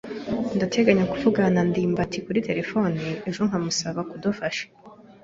Ndateganya 0.57 1.05
kuvugana 1.11 1.49
na 1.55 1.61
ndimbati 1.69 2.17
kuri 2.25 2.39
terefone 2.47 2.99
ejo 3.29 3.41
nkamusaba 3.49 3.99
kudufasha. 4.09 4.65